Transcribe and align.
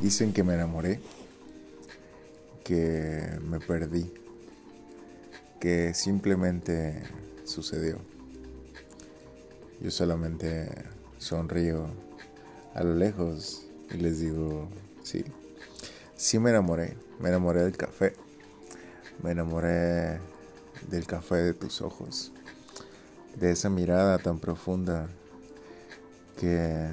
Dicen 0.00 0.32
que 0.32 0.44
me 0.44 0.54
enamoré, 0.54 1.00
que 2.64 3.20
me 3.48 3.58
perdí, 3.58 4.12
que 5.58 5.92
simplemente 5.92 7.02
sucedió. 7.44 7.98
Yo 9.80 9.90
solamente 9.90 10.68
sonrío 11.18 11.86
a 12.74 12.84
lo 12.84 12.94
lejos 12.94 13.66
y 13.90 13.96
les 13.96 14.20
digo, 14.20 14.68
sí, 15.02 15.24
sí 16.14 16.38
me 16.38 16.50
enamoré, 16.50 16.96
me 17.18 17.30
enamoré 17.30 17.62
del 17.62 17.76
café, 17.76 18.14
me 19.22 19.32
enamoré 19.32 20.20
del 20.88 21.06
café 21.06 21.36
de 21.36 21.54
tus 21.54 21.80
ojos, 21.80 22.30
de 23.34 23.50
esa 23.50 23.68
mirada 23.68 24.18
tan 24.18 24.38
profunda 24.38 25.08
que 26.38 26.86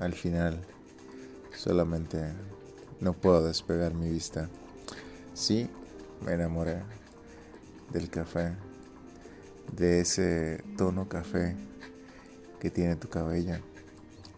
al 0.00 0.14
final 0.14 0.58
solamente 1.58 2.32
no 3.00 3.12
puedo 3.12 3.44
despegar 3.44 3.92
mi 3.92 4.08
vista. 4.08 4.48
Sí, 5.34 5.68
me 6.24 6.32
enamoré 6.32 6.82
del 7.92 8.08
café, 8.08 8.54
de 9.72 10.00
ese 10.00 10.62
tono 10.76 11.08
café 11.08 11.56
que 12.60 12.70
tiene 12.70 12.94
tu 12.94 13.08
cabello, 13.08 13.56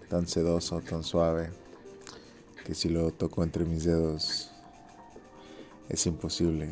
tan 0.09 0.27
sedoso, 0.27 0.81
tan 0.81 1.05
suave, 1.05 1.51
que 2.65 2.75
si 2.75 2.89
lo 2.89 3.11
toco 3.13 3.43
entre 3.45 3.65
mis 3.65 3.85
dedos 3.85 4.51
es 5.91 6.07
imposible 6.07 6.71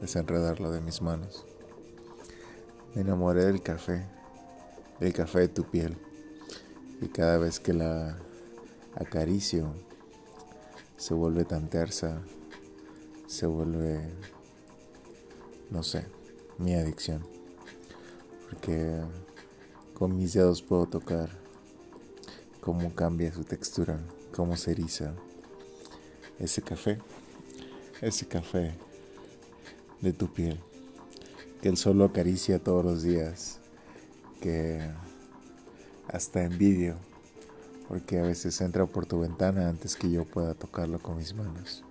desenredarlo 0.00 0.70
de 0.72 0.80
mis 0.80 1.00
manos. 1.00 1.46
Me 2.94 3.00
enamoré 3.00 3.46
del 3.46 3.62
café, 3.62 4.06
del 5.00 5.14
café 5.14 5.40
de 5.40 5.48
tu 5.48 5.64
piel, 5.64 5.96
y 7.00 7.08
cada 7.08 7.38
vez 7.38 7.60
que 7.60 7.72
la 7.72 8.18
acaricio 8.96 9.74
se 10.96 11.14
vuelve 11.14 11.44
tan 11.44 11.68
tersa, 11.68 12.22
se 13.26 13.46
vuelve, 13.46 14.00
no 15.70 15.82
sé, 15.82 16.06
mi 16.58 16.74
adicción. 16.74 17.26
Porque 18.48 19.02
con 19.94 20.16
mis 20.16 20.32
dedos 20.34 20.62
puedo 20.62 20.86
tocar 20.86 21.30
cómo 22.60 22.94
cambia 22.94 23.32
su 23.32 23.44
textura, 23.44 24.00
cómo 24.34 24.56
se 24.56 24.72
eriza 24.72 25.14
ese 26.38 26.62
café, 26.62 26.98
ese 28.00 28.26
café 28.26 28.74
de 30.00 30.12
tu 30.12 30.32
piel, 30.32 30.60
que 31.62 31.68
el 31.68 31.76
sol 31.76 32.02
acaricia 32.02 32.58
todos 32.58 32.84
los 32.84 33.02
días, 33.02 33.58
que 34.40 34.80
hasta 36.08 36.44
envidio, 36.44 36.96
porque 37.88 38.18
a 38.18 38.22
veces 38.22 38.60
entra 38.60 38.86
por 38.86 39.06
tu 39.06 39.20
ventana 39.20 39.68
antes 39.68 39.96
que 39.96 40.10
yo 40.10 40.24
pueda 40.24 40.54
tocarlo 40.54 40.98
con 40.98 41.16
mis 41.16 41.34
manos. 41.34 41.84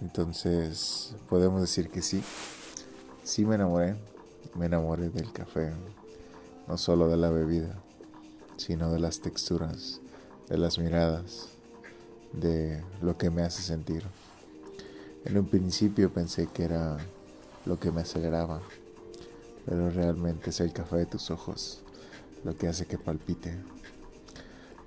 Entonces, 0.00 1.14
podemos 1.28 1.60
decir 1.60 1.88
que 1.88 2.02
sí, 2.02 2.22
sí 3.24 3.44
me 3.44 3.56
enamoré, 3.56 3.96
me 4.54 4.66
enamoré 4.66 5.10
del 5.10 5.32
café, 5.32 5.72
no 6.68 6.76
solo 6.76 7.08
de 7.08 7.16
la 7.16 7.30
bebida, 7.30 7.78
sino 8.56 8.92
de 8.92 9.00
las 9.00 9.20
texturas, 9.20 10.00
de 10.48 10.58
las 10.58 10.78
miradas, 10.78 11.48
de 12.32 12.82
lo 13.00 13.16
que 13.18 13.30
me 13.30 13.42
hace 13.42 13.62
sentir. 13.62 14.04
En 15.24 15.38
un 15.38 15.46
principio 15.46 16.12
pensé 16.12 16.46
que 16.46 16.64
era 16.64 16.98
lo 17.64 17.78
que 17.78 17.92
me 17.92 18.00
aceleraba, 18.00 18.60
pero 19.66 19.90
realmente 19.90 20.50
es 20.50 20.60
el 20.60 20.72
café 20.72 20.96
de 20.96 21.06
tus 21.06 21.30
ojos 21.30 21.82
lo 22.44 22.56
que 22.56 22.68
hace 22.68 22.86
que 22.86 22.98
palpite, 22.98 23.56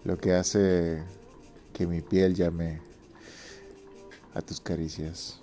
lo 0.03 0.17
que 0.17 0.33
hace 0.33 1.03
que 1.73 1.87
mi 1.87 2.01
piel 2.01 2.35
llame 2.35 2.81
a 4.33 4.41
tus 4.41 4.59
caricias, 4.59 5.39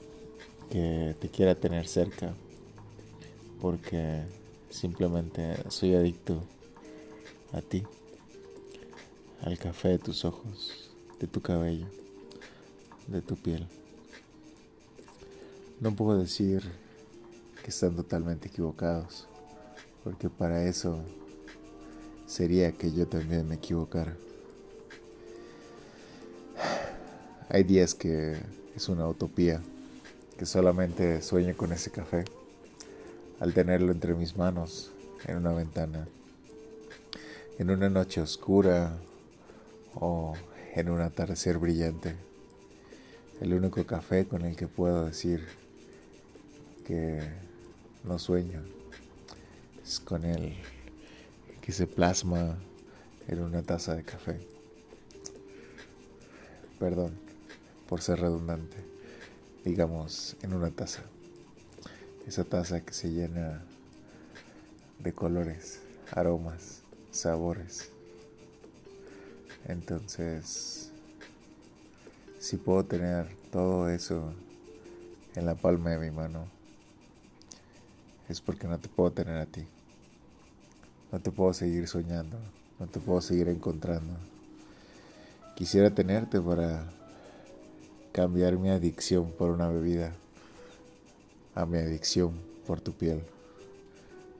que 0.70 1.16
te 1.20 1.28
quiera 1.28 1.54
tener 1.54 1.86
cerca, 1.86 2.34
porque 3.60 4.22
simplemente 4.70 5.56
soy 5.70 5.94
adicto 5.94 6.42
a 7.52 7.60
ti, 7.60 7.82
al 9.42 9.58
café 9.58 9.88
de 9.88 9.98
tus 9.98 10.24
ojos, 10.24 10.90
de 11.20 11.26
tu 11.26 11.40
cabello, 11.40 11.86
de 13.06 13.22
tu 13.22 13.36
piel. 13.36 13.66
No 15.80 15.94
puedo 15.94 16.18
decir 16.18 16.62
que 17.62 17.70
están 17.70 17.96
totalmente 17.96 18.48
equivocados, 18.48 19.26
porque 20.04 20.28
para 20.28 20.64
eso 20.64 21.04
sería 22.32 22.72
que 22.72 22.90
yo 22.90 23.06
también 23.06 23.46
me 23.46 23.56
equivocara. 23.56 24.16
Hay 27.50 27.62
días 27.62 27.94
que 27.94 28.38
es 28.74 28.88
una 28.88 29.06
utopía, 29.06 29.60
que 30.38 30.46
solamente 30.46 31.20
sueño 31.20 31.54
con 31.54 31.72
ese 31.72 31.90
café, 31.90 32.24
al 33.38 33.52
tenerlo 33.52 33.92
entre 33.92 34.14
mis 34.14 34.34
manos, 34.38 34.92
en 35.26 35.36
una 35.36 35.52
ventana, 35.52 36.08
en 37.58 37.68
una 37.68 37.90
noche 37.90 38.22
oscura 38.22 38.96
o 39.94 40.32
en 40.74 40.88
un 40.88 41.02
atardecer 41.02 41.58
brillante. 41.58 42.16
El 43.42 43.52
único 43.52 43.84
café 43.84 44.24
con 44.26 44.46
el 44.46 44.56
que 44.56 44.68
puedo 44.68 45.04
decir 45.04 45.46
que 46.86 47.20
no 48.04 48.18
sueño 48.18 48.62
es 49.84 50.00
con 50.00 50.24
él 50.24 50.56
que 51.62 51.72
se 51.72 51.86
plasma 51.86 52.58
en 53.28 53.40
una 53.40 53.62
taza 53.62 53.94
de 53.94 54.02
café. 54.02 54.38
Perdón 56.78 57.18
por 57.88 58.00
ser 58.02 58.20
redundante. 58.20 58.76
Digamos, 59.64 60.36
en 60.42 60.54
una 60.54 60.70
taza. 60.70 61.02
Esa 62.26 62.42
taza 62.44 62.84
que 62.84 62.92
se 62.92 63.10
llena 63.10 63.62
de 64.98 65.12
colores, 65.12 65.80
aromas, 66.10 66.82
sabores. 67.10 67.90
Entonces, 69.66 70.90
si 72.40 72.56
puedo 72.56 72.84
tener 72.84 73.28
todo 73.50 73.88
eso 73.88 74.32
en 75.36 75.46
la 75.46 75.54
palma 75.54 75.90
de 75.90 75.98
mi 75.98 76.10
mano, 76.10 76.48
es 78.28 78.40
porque 78.40 78.66
no 78.66 78.78
te 78.80 78.88
puedo 78.88 79.12
tener 79.12 79.36
a 79.36 79.46
ti. 79.46 79.66
No 81.12 81.20
te 81.20 81.30
puedo 81.30 81.52
seguir 81.52 81.86
soñando, 81.88 82.38
no 82.80 82.86
te 82.86 82.98
puedo 82.98 83.20
seguir 83.20 83.50
encontrando. 83.50 84.14
Quisiera 85.54 85.94
tenerte 85.94 86.40
para 86.40 86.90
cambiar 88.12 88.56
mi 88.56 88.70
adicción 88.70 89.30
por 89.30 89.50
una 89.50 89.68
bebida 89.68 90.14
a 91.54 91.66
mi 91.66 91.76
adicción 91.76 92.32
por 92.66 92.80
tu 92.80 92.94
piel. 92.94 93.22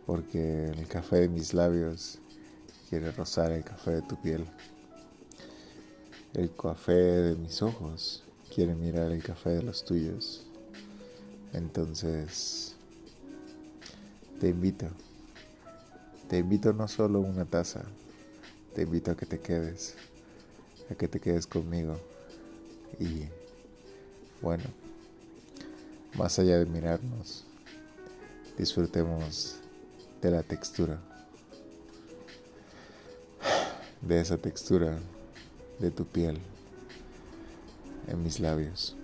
Porque 0.06 0.68
el 0.70 0.88
café 0.88 1.16
de 1.20 1.28
mis 1.28 1.52
labios 1.52 2.18
quiere 2.88 3.12
rozar 3.12 3.52
el 3.52 3.64
café 3.64 3.90
de 3.90 4.02
tu 4.02 4.16
piel. 4.22 4.46
El 6.32 6.50
café 6.56 6.94
de 6.94 7.36
mis 7.36 7.60
ojos 7.60 8.24
quiere 8.54 8.74
mirar 8.74 9.12
el 9.12 9.22
café 9.22 9.50
de 9.50 9.62
los 9.62 9.84
tuyos. 9.84 10.46
Entonces, 11.52 12.76
te 14.40 14.48
invito 14.48 14.88
te 16.32 16.38
invito 16.38 16.72
no 16.72 16.88
solo 16.88 17.20
una 17.20 17.44
taza, 17.44 17.82
te 18.74 18.84
invito 18.84 19.10
a 19.10 19.14
que 19.14 19.26
te 19.26 19.38
quedes, 19.38 19.96
a 20.90 20.94
que 20.94 21.06
te 21.06 21.20
quedes 21.20 21.46
conmigo. 21.46 21.98
Y 22.98 23.24
bueno, 24.40 24.64
más 26.14 26.38
allá 26.38 26.58
de 26.58 26.64
mirarnos, 26.64 27.44
disfrutemos 28.56 29.56
de 30.22 30.30
la 30.30 30.42
textura, 30.42 30.98
de 34.00 34.18
esa 34.18 34.38
textura 34.38 34.98
de 35.80 35.90
tu 35.90 36.06
piel 36.06 36.38
en 38.08 38.22
mis 38.22 38.40
labios. 38.40 38.96